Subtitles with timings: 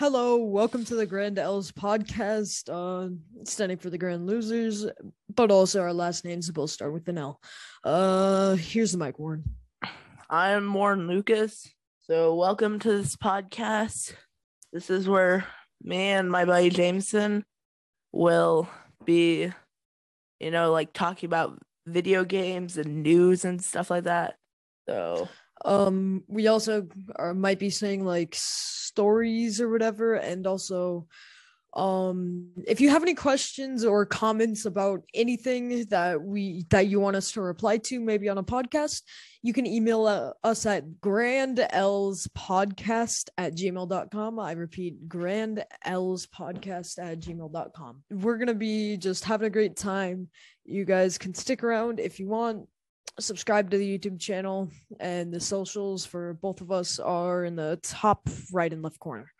[0.00, 2.70] Hello, welcome to the Grand L's podcast.
[2.72, 4.86] Uh, standing for the Grand Losers,
[5.36, 7.38] but also our last names both start with an L.
[7.84, 9.44] Uh, here's the mic, Warren.
[10.30, 11.70] I'm Warren Lucas.
[12.06, 14.14] So, welcome to this podcast.
[14.72, 15.44] This is where
[15.82, 17.44] me and my buddy Jameson
[18.10, 18.70] will
[19.04, 19.52] be,
[20.38, 24.36] you know, like talking about video games and news and stuff like that.
[24.88, 25.28] So,
[25.64, 31.06] Um, we also are, might be saying like stories or whatever, and also,
[31.74, 37.16] um, if you have any questions or comments about anything that we that you want
[37.16, 39.02] us to reply to, maybe on a podcast,
[39.42, 44.38] you can email uh, us at grandlspodcast at gmail.com.
[44.38, 48.02] I repeat, grandlspodcast at gmail.com.
[48.10, 50.28] We're gonna be just having a great time.
[50.64, 52.66] You guys can stick around if you want
[53.18, 57.78] subscribe to the YouTube channel and the socials for both of us are in the
[57.82, 59.30] top right and left corner.